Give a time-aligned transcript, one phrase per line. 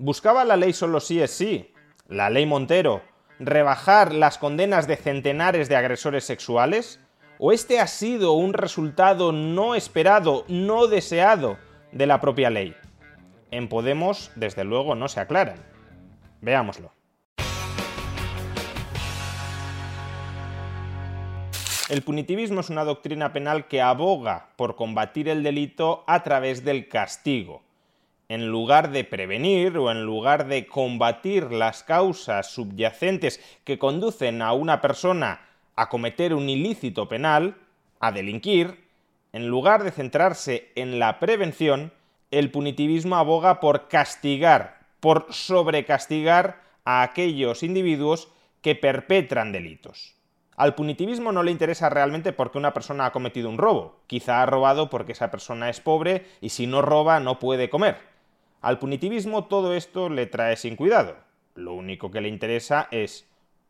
[0.00, 1.74] Buscaba la ley solo sí es sí,
[2.06, 3.02] la ley Montero,
[3.40, 7.00] rebajar las condenas de centenares de agresores sexuales?
[7.40, 11.58] ¿O este ha sido un resultado no esperado, no deseado
[11.90, 12.76] de la propia ley?
[13.50, 15.56] En Podemos, desde luego, no se aclaran.
[16.42, 16.92] Veámoslo.
[21.88, 26.88] El punitivismo es una doctrina penal que aboga por combatir el delito a través del
[26.88, 27.67] castigo.
[28.30, 34.52] En lugar de prevenir o en lugar de combatir las causas subyacentes que conducen a
[34.52, 35.40] una persona
[35.76, 37.56] a cometer un ilícito penal,
[38.00, 38.84] a delinquir,
[39.32, 41.90] en lugar de centrarse en la prevención,
[42.30, 48.28] el punitivismo aboga por castigar, por sobrecastigar a aquellos individuos
[48.60, 50.16] que perpetran delitos.
[50.54, 54.00] Al punitivismo no le interesa realmente porque una persona ha cometido un robo.
[54.08, 58.07] Quizá ha robado porque esa persona es pobre y si no roba no puede comer.
[58.60, 61.16] Al punitivismo todo esto le trae sin cuidado.
[61.54, 63.26] Lo único que le interesa es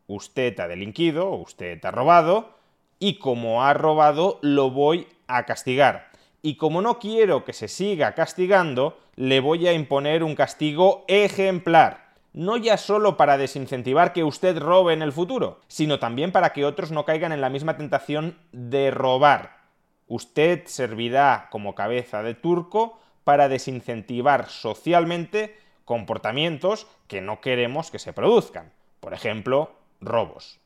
[0.06, 2.56] usted ha delinquido, usted ha robado,
[2.98, 6.08] y como ha robado lo voy a castigar
[6.42, 12.08] y como no quiero que se siga castigando, le voy a imponer un castigo ejemplar.
[12.32, 16.64] No ya solo para desincentivar que usted robe en el futuro, sino también para que
[16.64, 19.58] otros no caigan en la misma tentación de robar.
[20.06, 28.14] Usted servirá como cabeza de turco para desincentivar socialmente comportamientos que no queremos que se
[28.14, 28.72] produzcan.
[29.00, 30.60] Por ejemplo, robos.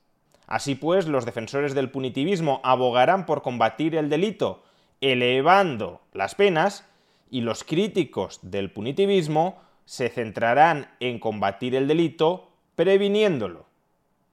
[0.46, 4.62] Así pues, los defensores del punitivismo abogarán por combatir el delito
[5.00, 6.86] elevando las penas
[7.32, 13.66] y los críticos del punitivismo se centrarán en combatir el delito previniéndolo.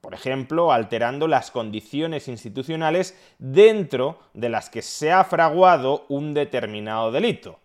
[0.02, 7.12] Por ejemplo, alterando las condiciones institucionales dentro de las que se ha fraguado un determinado
[7.12, 7.60] delito.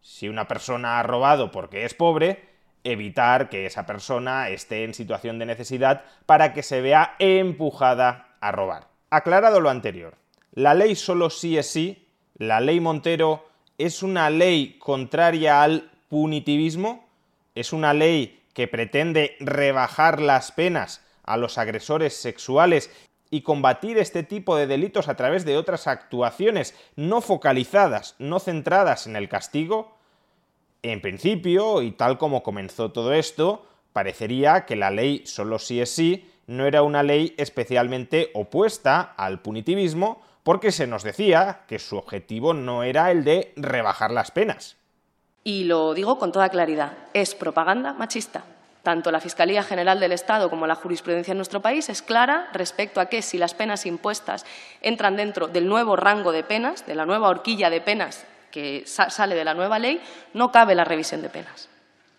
[0.00, 2.48] Si una persona ha robado porque es pobre,
[2.84, 8.52] evitar que esa persona esté en situación de necesidad para que se vea empujada a
[8.52, 8.88] robar.
[9.10, 10.16] Aclarado lo anterior,
[10.52, 13.48] la ley solo sí es sí la ley Montero
[13.78, 17.08] es una ley contraria al punitivismo,
[17.56, 22.92] es una ley que pretende rebajar las penas a los agresores sexuales
[23.30, 29.06] y combatir este tipo de delitos a través de otras actuaciones no focalizadas, no centradas
[29.06, 29.96] en el castigo?
[30.82, 35.90] En principio, y tal como comenzó todo esto, parecería que la ley solo sí es
[35.90, 41.96] sí no era una ley especialmente opuesta al punitivismo, porque se nos decía que su
[41.96, 44.76] objetivo no era el de rebajar las penas.
[45.44, 48.44] Y lo digo con toda claridad, es propaganda machista.
[48.82, 53.00] Tanto la Fiscalía General del Estado como la jurisprudencia en nuestro país es clara respecto
[53.00, 54.46] a que si las penas impuestas
[54.80, 59.34] entran dentro del nuevo rango de penas, de la nueva horquilla de penas que sale
[59.34, 60.00] de la nueva ley,
[60.32, 61.68] no cabe la revisión de penas.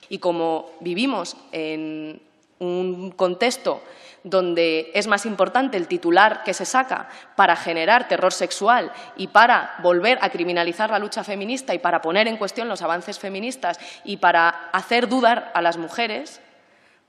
[0.10, 2.22] Y como vivimos en
[2.60, 3.82] un contexto
[4.24, 9.76] donde es más importante el titular que se saca para generar terror sexual y para
[9.82, 14.18] volver a criminalizar la lucha feminista y para poner en cuestión los avances feministas y
[14.18, 16.42] para hacer dudar a las mujeres,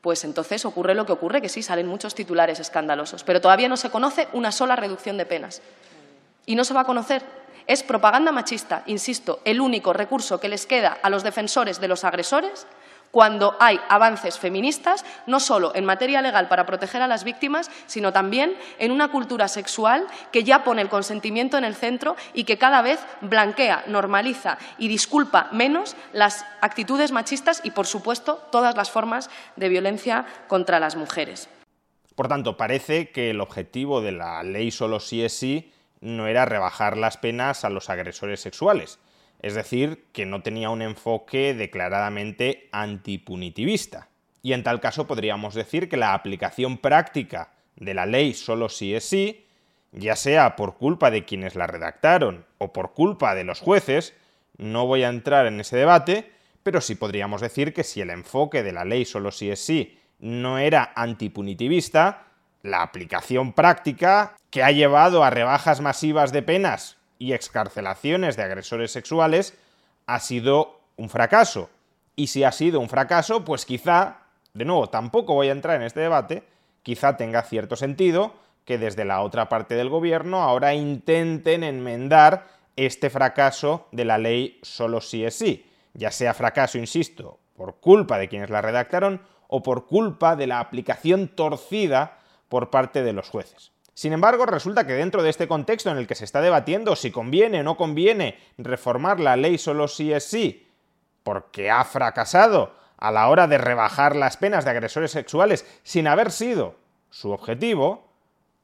[0.01, 3.77] pues entonces ocurre lo que ocurre, que sí salen muchos titulares escandalosos, pero todavía no
[3.77, 5.63] se conoce una sola reducción de penas.
[6.47, 7.23] Y no se va a conocer.
[7.67, 12.05] Es propaganda machista, insisto, el único recurso que les queda a los defensores de los
[12.05, 12.67] agresores
[13.11, 18.13] cuando hay avances feministas, no solo en materia legal para proteger a las víctimas, sino
[18.13, 22.59] también en una cultura sexual que ya pone el consentimiento en el centro y que
[22.59, 28.91] cada vez blanquea, normaliza y disculpa menos las actitudes machistas y, por supuesto, todas las
[28.91, 31.49] formas de violencia contra las mujeres.
[32.15, 36.45] Por tanto, parece que el objetivo de la ley solo sí es sí no era
[36.45, 38.99] rebajar las penas a los agresores sexuales,
[39.41, 44.09] es decir, que no tenía un enfoque declaradamente antipunitivista.
[44.43, 48.95] Y en tal caso podríamos decir que la aplicación práctica de la ley solo sí
[48.95, 49.47] es sí,
[49.93, 54.15] ya sea por culpa de quienes la redactaron o por culpa de los jueces,
[54.57, 56.31] no voy a entrar en ese debate,
[56.63, 59.99] pero sí podríamos decir que si el enfoque de la ley solo sí es sí
[60.19, 62.27] no era antipunitivista,
[62.63, 68.91] la aplicación práctica que ha llevado a rebajas masivas de penas y excarcelaciones de agresores
[68.91, 69.55] sexuales
[70.07, 71.71] ha sido un fracaso.
[72.17, 74.23] Y si ha sido un fracaso, pues quizá,
[74.55, 76.43] de nuevo, tampoco voy a entrar en este debate,
[76.83, 78.35] quizá tenga cierto sentido
[78.65, 84.59] que desde la otra parte del gobierno ahora intenten enmendar este fracaso de la ley
[84.63, 89.63] solo sí es sí, ya sea fracaso, insisto, por culpa de quienes la redactaron o
[89.63, 92.19] por culpa de la aplicación torcida
[92.49, 93.73] por parte de los jueces.
[94.01, 97.11] Sin embargo, resulta que dentro de este contexto en el que se está debatiendo si
[97.11, 100.71] conviene o no conviene reformar la ley solo sí es sí,
[101.23, 106.31] porque ha fracasado a la hora de rebajar las penas de agresores sexuales sin haber
[106.31, 106.77] sido
[107.11, 108.09] su objetivo,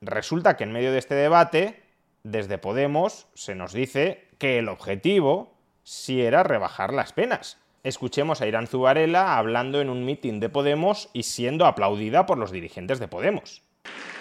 [0.01, 1.83] resulta que en medio de este debate,
[2.23, 7.59] desde Podemos se nos dice que el objetivo sí era rebajar las penas.
[7.83, 12.53] Escuchemos a Irán Zubarela hablando en un mitin de Podemos y siendo aplaudida por los
[12.53, 13.61] dirigentes de Podemos.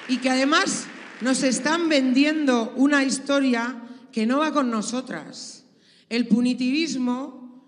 [0.09, 0.89] Y que además
[1.21, 3.81] nos están vendiendo una historia
[4.11, 5.65] que no va con nosotras.
[6.09, 7.63] El punitivismo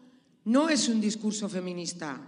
[0.45, 2.21] no es un discurso feminista.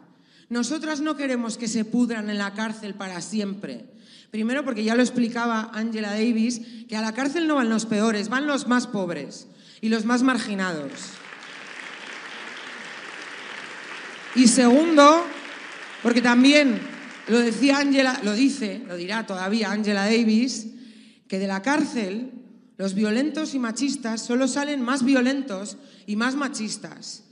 [0.49, 3.85] Nosotras no queremos que se pudran en la cárcel para siempre.
[4.31, 8.29] Primero porque ya lo explicaba Angela Davis, que a la cárcel no van los peores,
[8.29, 9.47] van los más pobres
[9.81, 10.91] y los más marginados.
[14.35, 15.25] Y segundo,
[16.03, 16.79] porque también
[17.27, 20.67] lo decía Angela, lo dice, lo dirá todavía Angela Davis,
[21.29, 22.31] que de la cárcel
[22.75, 25.77] los violentos y machistas solo salen más violentos
[26.07, 27.23] y más machistas.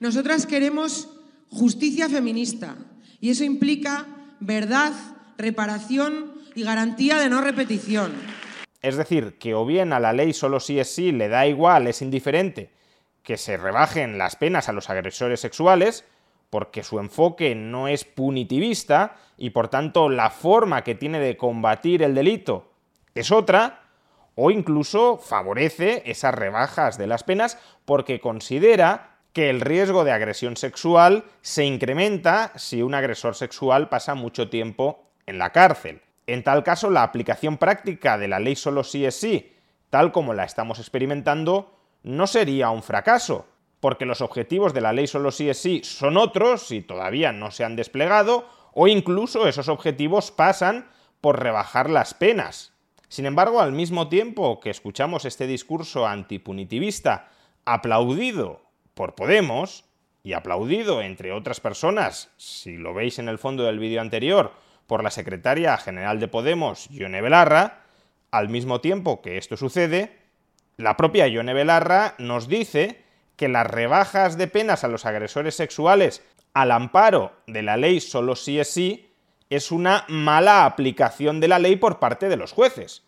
[0.00, 1.08] Nosotras queremos
[1.48, 2.76] justicia feminista
[3.20, 4.06] y eso implica
[4.40, 4.92] verdad,
[5.38, 8.12] reparación y garantía de no repetición.
[8.82, 11.86] Es decir, que o bien a la ley solo sí es sí le da igual,
[11.86, 12.70] es indiferente
[13.22, 16.04] que se rebajen las penas a los agresores sexuales,
[16.50, 22.02] porque su enfoque no es punitivista y por tanto la forma que tiene de combatir
[22.02, 22.73] el delito
[23.14, 23.82] es otra,
[24.34, 30.56] o incluso favorece esas rebajas de las penas porque considera que el riesgo de agresión
[30.56, 36.02] sexual se incrementa si un agresor sexual pasa mucho tiempo en la cárcel.
[36.26, 39.52] En tal caso, la aplicación práctica de la ley solo sí es sí,
[39.90, 43.46] tal como la estamos experimentando, no sería un fracaso,
[43.80, 47.50] porque los objetivos de la ley solo sí es sí son otros y todavía no
[47.50, 50.88] se han desplegado, o incluso esos objetivos pasan
[51.20, 52.73] por rebajar las penas.
[53.14, 57.28] Sin embargo, al mismo tiempo que escuchamos este discurso antipunitivista
[57.64, 58.62] aplaudido
[58.94, 59.84] por Podemos,
[60.24, 64.50] y aplaudido, entre otras personas, si lo veis en el fondo del vídeo anterior,
[64.88, 67.84] por la secretaria general de Podemos, Yone Belarra,
[68.32, 70.18] al mismo tiempo que esto sucede,
[70.76, 73.04] la propia Yone Belarra nos dice
[73.36, 78.34] que las rebajas de penas a los agresores sexuales al amparo de la ley solo
[78.34, 79.14] sí es sí
[79.50, 83.03] es una mala aplicación de la ley por parte de los jueces.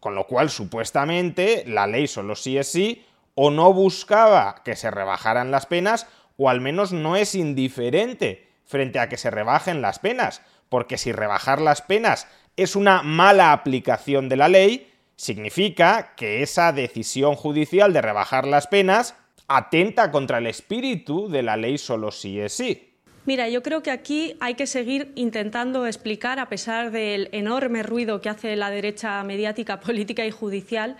[0.00, 3.04] Con lo cual, supuestamente, la ley solo sí es sí
[3.34, 6.06] o no buscaba que se rebajaran las penas
[6.36, 11.12] o al menos no es indiferente frente a que se rebajen las penas, porque si
[11.12, 17.92] rebajar las penas es una mala aplicación de la ley, significa que esa decisión judicial
[17.92, 19.16] de rebajar las penas
[19.48, 22.87] atenta contra el espíritu de la ley solo sí es sí.
[23.28, 28.22] Mira, yo creo que aquí hay que seguir intentando explicar, a pesar del enorme ruido
[28.22, 30.96] que hace la derecha mediática, política y judicial,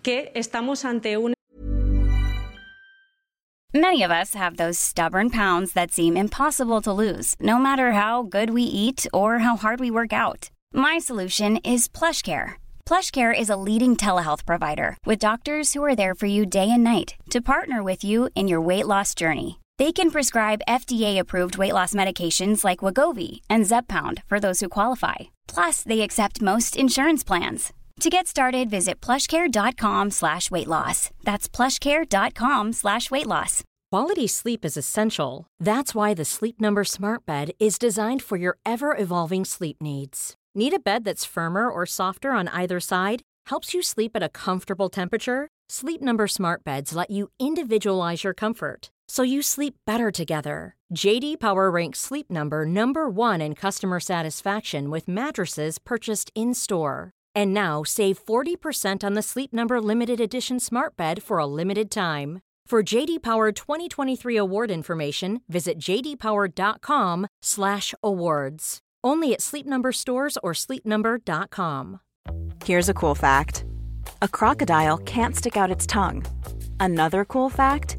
[0.00, 1.34] que estamos ante un
[3.72, 8.22] Many of us have those stubborn pounds that seem impossible to lose, no matter how
[8.22, 10.50] good we eat or how hard we work out.
[10.72, 12.52] My solution is PlushCare.
[12.86, 16.84] PlushCare is a leading telehealth provider with doctors who are there for you day and
[16.84, 19.58] night to partner with you in your weight loss journey.
[19.76, 25.34] They can prescribe FDA-approved weight loss medications like Wagovi and Zepbound for those who qualify.
[25.48, 27.72] Plus, they accept most insurance plans.
[28.00, 31.10] To get started, visit plushcare.com slash weight loss.
[31.24, 33.64] That's plushcare.com slash weight loss.
[33.90, 35.46] Quality sleep is essential.
[35.58, 40.34] That's why the Sleep Number Smart Bed is designed for your ever-evolving sleep needs.
[40.54, 43.22] Need a bed that's firmer or softer on either side?
[43.46, 45.48] Helps you sleep at a comfortable temperature?
[45.68, 50.76] Sleep Number Smart Beds let you individualize your comfort so you sleep better together.
[50.94, 57.12] JD Power ranks Sleep Number number 1 in customer satisfaction with mattresses purchased in-store.
[57.34, 61.90] And now save 40% on the Sleep Number limited edition smart bed for a limited
[61.90, 62.40] time.
[62.66, 68.78] For JD Power 2023 award information, visit jdpower.com/awards.
[69.04, 72.00] Only at Sleep Number stores or sleepnumber.com.
[72.64, 73.66] Here's a cool fact:
[74.22, 76.24] a crocodile can't stick out its tongue.
[76.80, 77.98] Another cool fact: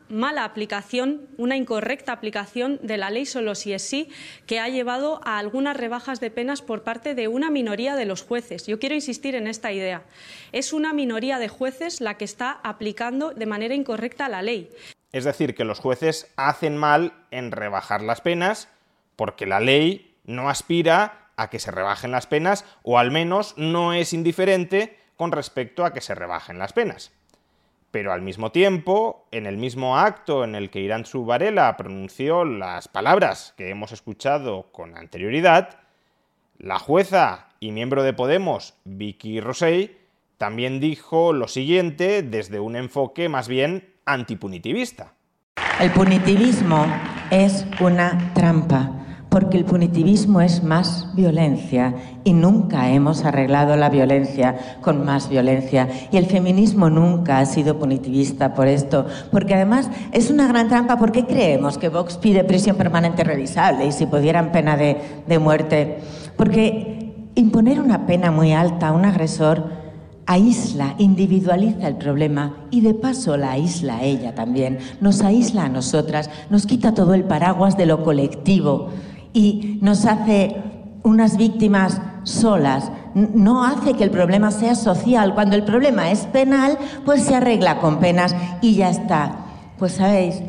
[0.11, 4.09] Mala aplicación, una incorrecta aplicación de la ley solo si es sí,
[4.45, 8.21] que ha llevado a algunas rebajas de penas por parte de una minoría de los
[8.21, 8.67] jueces.
[8.67, 10.03] Yo quiero insistir en esta idea.
[10.51, 14.69] Es una minoría de jueces la que está aplicando de manera incorrecta la ley.
[15.13, 18.67] Es decir, que los jueces hacen mal en rebajar las penas
[19.15, 23.93] porque la ley no aspira a que se rebajen las penas o al menos no
[23.93, 27.13] es indiferente con respecto a que se rebajen las penas.
[27.91, 32.87] Pero al mismo tiempo, en el mismo acto en el que Irán Varela pronunció las
[32.87, 35.79] palabras que hemos escuchado con anterioridad,
[36.57, 39.97] la jueza y miembro de Podemos, Vicky Rosell,
[40.37, 45.13] también dijo lo siguiente desde un enfoque más bien antipunitivista.
[45.79, 46.85] El punitivismo
[47.29, 48.89] es una trampa,
[49.31, 51.95] porque el punitivismo es más violencia
[52.25, 55.87] y nunca hemos arreglado la violencia con más violencia.
[56.11, 60.97] Y el feminismo nunca ha sido punitivista por esto, porque además es una gran trampa
[60.97, 65.99] porque creemos que Vox pide prisión permanente revisable y si pudieran pena de, de muerte.
[66.35, 69.79] Porque imponer una pena muy alta a un agresor
[70.25, 75.69] aísla, individualiza el problema y de paso la aísla a ella también, nos aísla a
[75.69, 78.89] nosotras, nos quita todo el paraguas de lo colectivo
[79.33, 80.55] y nos hace
[81.03, 85.33] unas víctimas solas, no hace que el problema sea social.
[85.33, 89.35] Cuando el problema es penal, pues se arregla con penas y ya está.
[89.77, 90.41] Pues sabéis,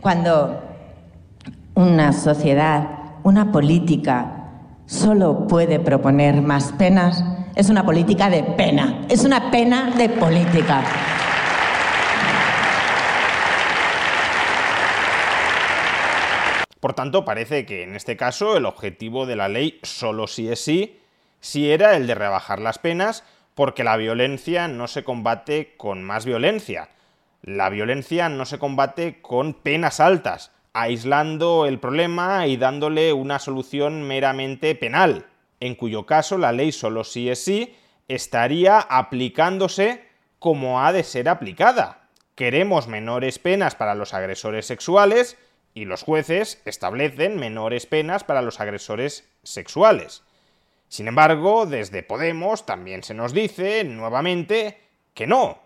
[0.00, 0.60] cuando
[1.74, 2.88] una sociedad,
[3.22, 4.40] una política,
[4.86, 7.24] solo puede proponer más penas,
[7.54, 10.82] es una política de pena, es una pena de política.
[16.80, 20.60] Por tanto, parece que en este caso el objetivo de la ley solo sí es
[20.60, 20.98] sí,
[21.40, 26.24] sí era el de rebajar las penas, porque la violencia no se combate con más
[26.24, 26.88] violencia.
[27.42, 34.02] La violencia no se combate con penas altas, aislando el problema y dándole una solución
[34.02, 35.26] meramente penal
[35.60, 37.76] en cuyo caso la ley solo sí es sí,
[38.08, 40.04] estaría aplicándose
[40.38, 42.08] como ha de ser aplicada.
[42.34, 45.36] Queremos menores penas para los agresores sexuales
[45.74, 50.22] y los jueces establecen menores penas para los agresores sexuales.
[50.88, 54.80] Sin embargo, desde Podemos también se nos dice nuevamente
[55.14, 55.58] que no,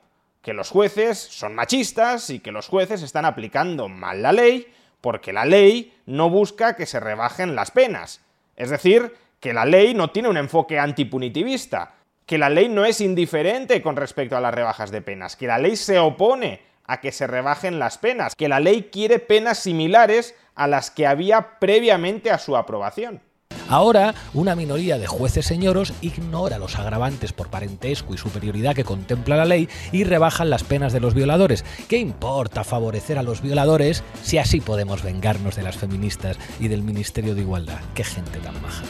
[0.43, 5.33] que los jueces son machistas y que los jueces están aplicando mal la ley porque
[5.33, 8.23] la ley no busca que se rebajen las penas.
[8.57, 11.95] Es decir, que la ley no tiene un enfoque antipunitivista,
[12.25, 15.59] que la ley no es indiferente con respecto a las rebajas de penas, que la
[15.59, 20.35] ley se opone a que se rebajen las penas, que la ley quiere penas similares
[20.55, 23.21] a las que había previamente a su aprobación.
[23.69, 29.37] Ahora, una minoría de jueces señoros ignora los agravantes por parentesco y superioridad que contempla
[29.37, 31.65] la ley y rebajan las penas de los violadores.
[31.89, 36.83] ¿Qué importa favorecer a los violadores si así podemos vengarnos de las feministas y del
[36.83, 37.81] Ministerio de Igualdad?
[37.95, 38.85] ¡Qué gente tan maja!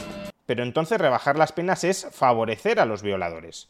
[0.45, 3.69] Pero entonces rebajar las penas es favorecer a los violadores.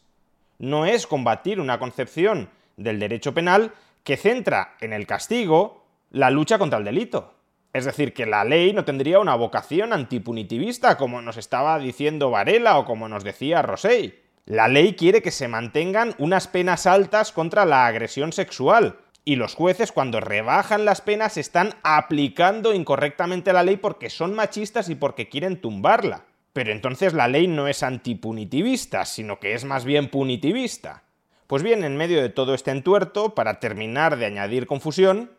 [0.58, 3.72] No es combatir una concepción del derecho penal
[4.06, 7.34] que centra en el castigo la lucha contra el delito.
[7.72, 12.78] Es decir, que la ley no tendría una vocación antipunitivista, como nos estaba diciendo Varela
[12.78, 14.14] o como nos decía Rosell.
[14.44, 19.00] La ley quiere que se mantengan unas penas altas contra la agresión sexual.
[19.24, 24.88] Y los jueces, cuando rebajan las penas, están aplicando incorrectamente la ley porque son machistas
[24.88, 26.26] y porque quieren tumbarla.
[26.52, 31.02] Pero entonces la ley no es antipunitivista, sino que es más bien punitivista.
[31.46, 35.30] Pues bien, en medio de todo este entuerto, para terminar de añadir confusión,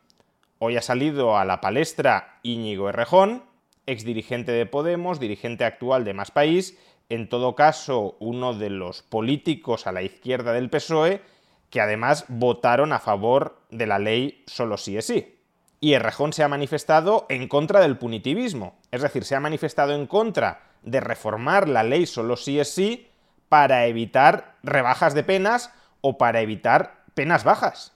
[0.58, 3.44] hoy ha salido a la palestra Íñigo Errejón,
[3.86, 6.78] exdirigente de Podemos, dirigente actual de Más País,
[7.10, 11.22] en todo caso uno de los políticos a la izquierda del PSOE
[11.70, 15.42] que además votaron a favor de la ley solo sí es sí.
[15.82, 20.08] Y Errejón se ha manifestado en contra del punitivismo, es decir, se ha manifestado en
[20.08, 23.10] contra de reformar la ley solo sí es sí
[23.50, 25.74] para evitar rebajas de penas
[26.08, 27.92] o para evitar penas bajas.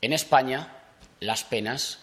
[0.00, 0.68] En España
[1.20, 1.98] las penas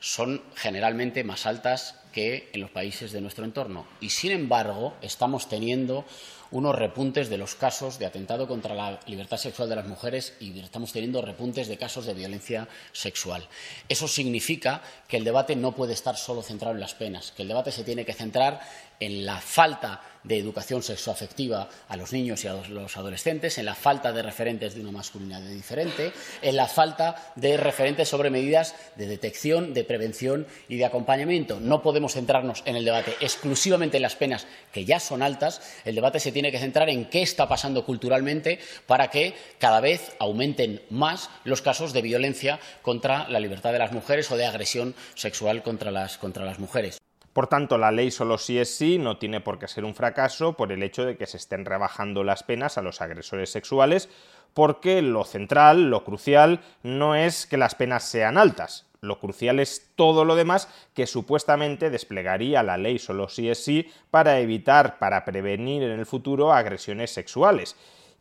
[0.00, 5.48] son generalmente más altas que en los países de nuestro entorno y sin embargo estamos
[5.48, 6.04] teniendo
[6.50, 10.58] unos repuntes de los casos de atentado contra la libertad sexual de las mujeres y
[10.60, 13.46] estamos teniendo repuntes de casos de violencia sexual.
[13.88, 17.48] Eso significa que el debate no puede estar solo centrado en las penas, que el
[17.48, 18.60] debate se tiene que centrar
[19.00, 23.76] en la falta de educación sexoafectiva a los niños y a los adolescentes, en la
[23.76, 26.12] falta de referentes de una masculinidad diferente,
[26.42, 31.60] en la falta de referentes sobre medidas de detección, de prevención y de acompañamiento.
[31.60, 35.60] No podemos centrarnos en el debate exclusivamente en las penas, que ya son altas.
[35.84, 40.14] El debate se tiene que centrar en qué está pasando culturalmente para que cada vez
[40.18, 44.94] aumenten más los casos de violencia contra la libertad de las mujeres o de agresión
[45.14, 46.98] sexual contra las, contra las mujeres.
[47.32, 50.58] Por tanto, la ley solo sí es sí no tiene por qué ser un fracaso
[50.58, 54.10] por el hecho de que se estén rebajando las penas a los agresores sexuales,
[54.52, 58.85] porque lo central, lo crucial, no es que las penas sean altas.
[59.00, 63.90] Lo crucial es todo lo demás que supuestamente desplegaría la ley solo sí es sí
[64.10, 67.76] para evitar, para prevenir en el futuro agresiones sexuales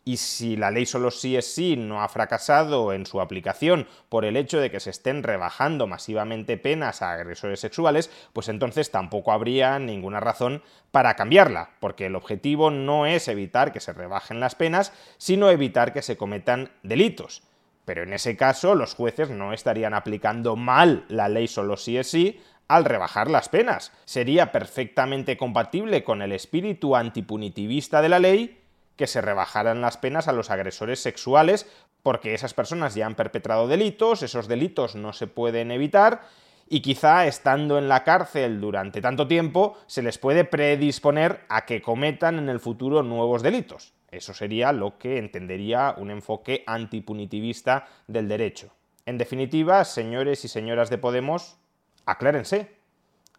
[0.06, 4.24] y si la ley solo sí es sí no ha fracasado en su aplicación por
[4.24, 9.32] el hecho de que se estén rebajando masivamente penas a agresores sexuales, pues entonces tampoco
[9.32, 14.54] habría ninguna razón para cambiarla, porque el objetivo no es evitar que se rebajen las
[14.54, 17.42] penas, sino evitar que se cometan delitos.
[17.86, 22.10] Pero en ese caso los jueces no estarían aplicando mal la ley solo sí es
[22.10, 23.92] sí al rebajar las penas.
[24.06, 28.60] Sería perfectamente compatible con el espíritu antipunitivista de la ley
[28.96, 31.70] que se rebajaran las penas a los agresores sexuales,
[32.02, 36.22] porque esas personas ya han perpetrado delitos, esos delitos no se pueden evitar,
[36.68, 41.82] y quizá estando en la cárcel durante tanto tiempo se les puede predisponer a que
[41.82, 43.94] cometan en el futuro nuevos delitos.
[44.12, 48.72] Eso sería lo que entendería un enfoque antipunitivista del derecho.
[49.06, 51.58] En definitiva, señores y señoras de Podemos,
[52.06, 52.76] aclárense.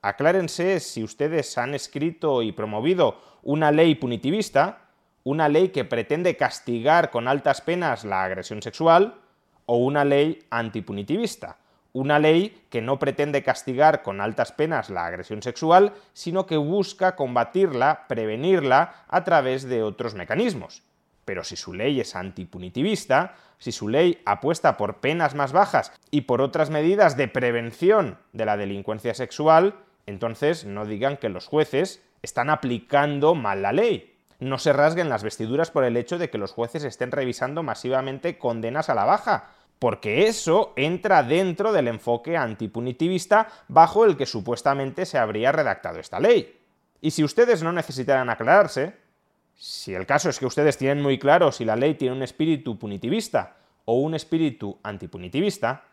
[0.02, 4.90] Aclárense si ustedes han escrito y promovido una ley punitivista,
[5.25, 9.20] una ley que pretende castigar con altas penas la agresión sexual
[9.66, 11.58] o una ley antipunitivista,
[11.96, 17.16] una ley que no pretende castigar con altas penas la agresión sexual, sino que busca
[17.16, 20.82] combatirla, prevenirla a través de otros mecanismos.
[21.24, 26.22] Pero si su ley es antipunitivista, si su ley apuesta por penas más bajas y
[26.22, 32.02] por otras medidas de prevención de la delincuencia sexual, entonces no digan que los jueces
[32.20, 36.36] están aplicando mal la ley, no se rasguen las vestiduras por el hecho de que
[36.36, 42.36] los jueces estén revisando masivamente condenas a la baja, porque eso entra dentro del enfoque
[42.36, 46.60] antipunitivista bajo el que supuestamente se habría redactado esta ley.
[47.00, 48.94] Y si ustedes no necesitaran aclararse,
[49.54, 52.78] si el caso es que ustedes tienen muy claro si la ley tiene un espíritu
[52.78, 55.84] punitivista o un espíritu antipunitivista,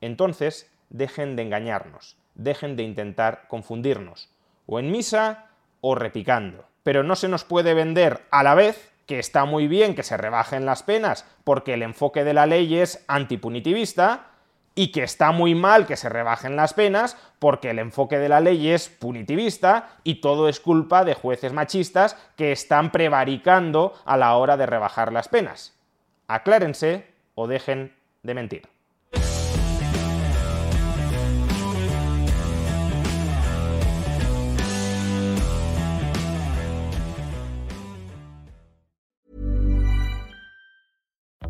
[0.00, 4.30] entonces dejen de engañarnos, dejen de intentar confundirnos,
[4.66, 5.46] o en misa
[5.80, 9.94] o repicando pero no se nos puede vender a la vez que está muy bien
[9.94, 14.26] que se rebajen las penas porque el enfoque de la ley es antipunitivista
[14.74, 18.40] y que está muy mal que se rebajen las penas porque el enfoque de la
[18.40, 24.36] ley es punitivista y todo es culpa de jueces machistas que están prevaricando a la
[24.36, 25.74] hora de rebajar las penas.
[26.28, 28.75] Aclárense o dejen de mentir.